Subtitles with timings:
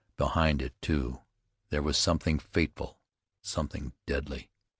[0.17, 1.21] Behind it, too,
[1.69, 2.97] there was something fateful,
[3.43, 4.49] something deadly.